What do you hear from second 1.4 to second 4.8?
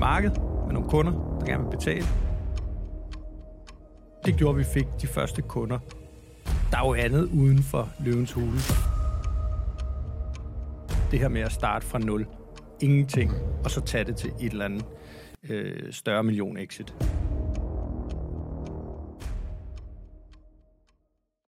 der gerne vil betale. Det gjorde, at vi